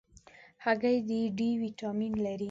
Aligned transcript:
هګۍ 0.63 0.97
د 1.09 1.11
D 1.37 1.39
ویټامین 1.61 2.13
لري. 2.25 2.39